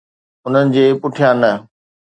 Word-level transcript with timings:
انهن 0.45 0.65
جي 0.75 0.85
پٺيان 1.01 1.35
نه 1.41 1.51